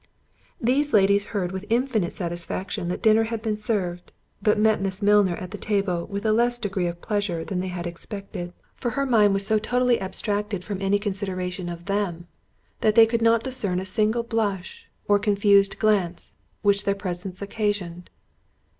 These 0.59 0.93
ladies 0.95 1.25
heard 1.25 1.51
with 1.51 1.63
infinite 1.69 2.11
satisfaction 2.11 2.87
that 2.87 3.03
dinner 3.03 3.25
had 3.25 3.39
been 3.43 3.55
served, 3.55 4.11
but 4.41 4.57
met 4.57 4.81
Miss 4.81 4.99
Milner 4.99 5.35
at 5.35 5.51
the 5.51 5.59
table 5.59 6.07
with 6.07 6.25
a 6.25 6.33
less 6.33 6.57
degree 6.57 6.87
of 6.87 7.01
pleasure 7.01 7.45
than 7.45 7.59
they 7.59 7.67
had 7.67 7.85
expected; 7.85 8.51
for 8.75 8.89
her 8.97 9.05
mind 9.05 9.33
was 9.33 9.45
so 9.45 9.59
totally 9.59 9.99
abstracted 10.01 10.63
from 10.63 10.81
any 10.81 10.97
consideration 10.97 11.69
of 11.69 11.85
them, 11.85 12.25
that 12.79 12.95
they 12.95 13.05
could 13.05 13.21
not 13.21 13.43
discern 13.43 13.79
a 13.79 13.85
single 13.85 14.23
blush, 14.23 14.87
or 15.07 15.19
confused 15.19 15.77
glance, 15.77 16.33
which 16.63 16.83
their 16.85 16.95
presence 16.95 17.39
occasioned. 17.39 18.09